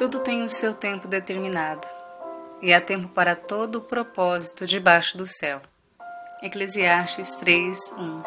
Tudo 0.00 0.20
tem 0.20 0.42
o 0.42 0.48
seu 0.48 0.72
tempo 0.72 1.06
determinado, 1.06 1.86
e 2.62 2.72
há 2.72 2.80
tempo 2.80 3.06
para 3.08 3.36
todo 3.36 3.76
o 3.76 3.80
propósito 3.82 4.66
debaixo 4.66 5.18
do 5.18 5.26
céu. 5.26 5.60
Eclesiastes 6.42 7.34
3, 7.34 7.92
1 7.98 8.22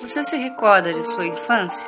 Você 0.00 0.22
se 0.22 0.36
recorda 0.36 0.94
de 0.94 1.02
sua 1.02 1.26
infância? 1.26 1.84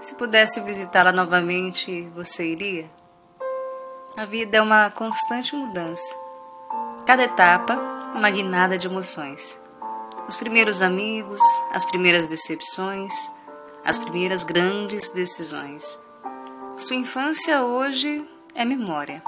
Se 0.00 0.14
pudesse 0.14 0.62
visitá-la 0.62 1.12
novamente, 1.12 2.08
você 2.14 2.52
iria? 2.52 2.90
A 4.16 4.24
vida 4.24 4.56
é 4.56 4.62
uma 4.62 4.88
constante 4.88 5.54
mudança. 5.54 6.14
Cada 7.06 7.24
etapa, 7.24 7.74
uma 8.14 8.30
guinada 8.30 8.78
de 8.78 8.86
emoções. 8.86 9.60
Os 10.26 10.38
primeiros 10.38 10.80
amigos, 10.80 11.42
as 11.70 11.84
primeiras 11.84 12.30
decepções, 12.30 13.12
as 13.84 13.98
primeiras 13.98 14.42
grandes 14.42 15.10
decisões 15.10 16.05
sua 16.76 16.96
infância 16.96 17.62
hoje 17.62 18.22
é 18.54 18.64
memória. 18.64 19.22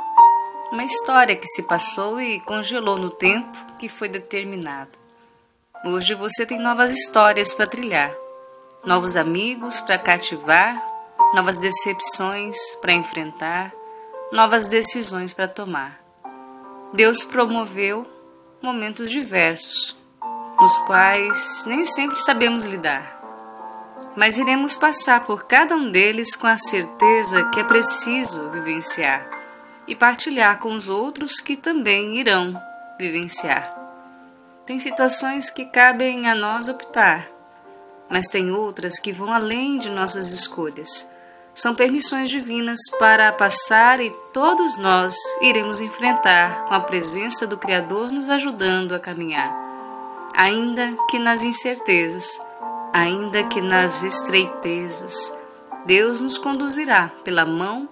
Uma 0.71 0.85
história 0.85 1.35
que 1.35 1.47
se 1.47 1.63
passou 1.63 2.21
e 2.21 2.41
congelou 2.41 2.99
no 2.99 3.11
tempo 3.11 3.57
que 3.79 3.89
foi 3.89 4.09
determinado. 4.09 4.91
Hoje 5.85 6.15
você 6.15 6.45
tem 6.45 6.59
novas 6.59 6.93
histórias 6.93 7.55
para 7.55 7.67
trilhar, 7.67 8.15
novos 8.85 9.17
amigos 9.17 9.81
para 9.81 9.99
cativar, 9.99 10.83
novas 11.35 11.57
decepções 11.57 12.57
para 12.83 12.93
enfrentar, 12.93 13.73
novas 14.31 14.69
decisões 14.69 15.33
para 15.33 15.49
tomar. 15.49 15.99
Deus 16.93 17.25
promoveu 17.25 18.07
momentos 18.61 19.11
diversos, 19.11 19.97
nos 20.61 20.79
quais 20.81 21.65
nem 21.67 21.85
sempre 21.87 22.19
sabemos 22.19 22.67
lidar 22.67 23.18
mas 24.19 24.37
iremos 24.37 24.75
passar 24.75 25.25
por 25.25 25.45
cada 25.45 25.77
um 25.77 25.93
deles 25.93 26.35
com 26.35 26.49
a 26.49 26.59
certeza 26.59 27.45
que 27.51 27.61
é 27.61 27.65
preciso 27.65 28.51
vivenciar 28.51 29.25
e 29.87 29.95
partilhar 29.95 30.59
com 30.59 30.73
os 30.73 30.89
outros 30.89 31.39
que 31.39 31.57
também 31.57 32.19
irão 32.19 32.61
vivenciar. 32.99 33.73
Tem 34.67 34.81
situações 34.81 35.51
que 35.51 35.67
cabem 35.67 36.29
a 36.29 36.35
nós 36.35 36.69
optar, 36.69 37.29
mas 38.11 38.27
tem 38.27 38.51
outras 38.51 38.99
que 38.99 39.13
vão 39.13 39.33
além 39.33 39.79
de 39.79 39.89
nossas 39.89 40.33
escolhas. 40.33 41.09
São 41.55 41.77
permissões 41.77 42.29
divinas 42.29 42.81
para 42.99 43.33
passar 43.33 44.01
e 44.01 44.11
todos 44.33 44.77
nós 44.79 45.15
iremos 45.43 45.79
enfrentar 45.79 46.65
com 46.65 46.75
a 46.75 46.81
presença 46.81 47.47
do 47.47 47.57
Criador 47.57 48.11
nos 48.11 48.29
ajudando 48.29 48.97
a 48.97 48.99
caminhar, 48.99 49.57
ainda 50.35 50.93
que 51.09 51.21
nas 51.21 51.45
incertezas 51.45 52.48
ainda 52.99 53.45
que 53.45 53.61
nas 53.61 54.03
estreitezas, 54.03 55.33
Deus 55.87 56.21
nos 56.21 56.37
conduzirá 56.37 57.11
pela 57.23 57.45
mão 57.45 57.89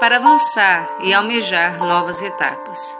para 0.00 0.16
avançar 0.16 0.88
e 1.02 1.12
almejar 1.12 1.78
novas 1.78 2.22
etapas. 2.22 2.96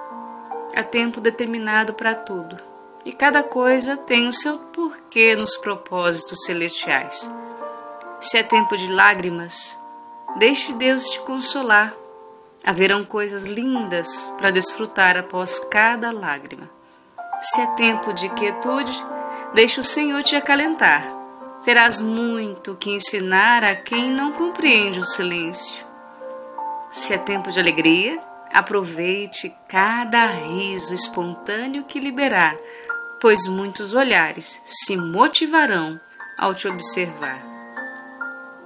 Há 0.77 0.83
tempo 0.83 1.21
determinado 1.21 1.95
para 1.95 2.15
tudo, 2.15 2.57
e 3.05 3.13
cada 3.13 3.43
coisa 3.43 3.97
tem 3.97 4.29
o 4.29 4.33
seu 4.33 4.59
porquê 4.59 5.35
nos 5.35 5.57
propósitos 5.57 6.45
celestiais. 6.45 7.29
Se 8.21 8.37
é 8.37 8.43
tempo 8.43 8.77
de 8.77 8.93
lágrimas, 8.93 9.79
deixe 10.37 10.75
Deus 10.75 11.05
te 11.09 11.21
consolar. 11.21 11.95
Haverão 12.63 13.03
coisas 13.03 13.45
lindas 13.45 14.31
para 14.37 14.51
desfrutar 14.51 15.17
após 15.17 15.59
cada 15.59 16.13
lágrima. 16.13 16.69
Se 17.41 17.63
é 17.63 17.67
tempo 17.69 18.13
de 18.13 18.29
quietude, 18.29 18.93
deixe 19.55 19.81
o 19.81 19.85
Senhor 19.85 20.23
te 20.23 20.37
acalentar 20.37 21.20
terás 21.65 22.01
muito 22.01 22.75
que 22.77 22.91
ensinar 22.91 23.63
a 23.63 23.75
quem 23.75 24.11
não 24.11 24.33
compreende 24.33 24.99
o 24.99 25.05
silêncio. 25.05 25.85
Se 26.91 27.13
é 27.15 27.19
tempo 27.19 27.51
de 27.51 27.61
alegria, 27.61 28.21
aproveite 28.53 29.55
cada 29.69 30.27
riso 30.27 30.95
espontâneo 30.95 31.85
que 31.85 32.01
liberar, 32.01 32.57
pois 33.21 33.47
muitos 33.47 33.95
olhares 33.95 34.61
se 34.65 34.97
motivarão 34.97 36.01
ao 36.37 36.55
te 36.55 36.67
observar. 36.67 37.45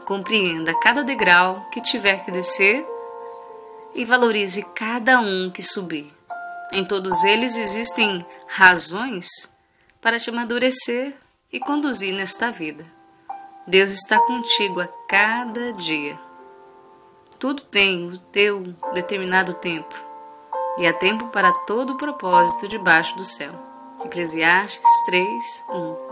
Compreenda 0.05 0.73
cada 0.81 1.03
degrau 1.03 1.69
que 1.71 1.81
tiver 1.81 2.25
que 2.25 2.31
descer 2.31 2.87
e 3.95 4.05
valorize 4.05 4.65
cada 4.75 5.19
um 5.19 5.51
que 5.51 5.63
subir. 5.63 6.13
Em 6.73 6.85
todos 6.85 7.25
eles 7.25 7.57
existem 7.57 8.25
razões 8.47 9.29
para 10.01 10.19
te 10.19 10.31
amadurecer 10.31 11.15
e 11.55 11.61
conduzir 11.61 12.13
nesta 12.13 12.51
vida. 12.51 12.85
Deus 13.65 13.93
está 13.93 14.19
contigo 14.19 14.81
a 14.81 14.89
cada 15.09 15.73
dia. 15.75 16.19
Tudo 17.39 17.63
tem 17.63 18.09
o 18.09 18.19
teu 18.19 18.75
determinado 18.93 19.55
tempo, 19.55 19.95
e 20.77 20.85
há 20.85 20.93
tempo 20.93 21.29
para 21.29 21.53
todo 21.53 21.93
o 21.93 21.97
propósito 21.97 22.67
debaixo 22.67 23.17
do 23.17 23.25
céu. 23.25 23.53
Eclesiastes 24.05 25.05
3, 25.07 25.65
1 25.71 26.04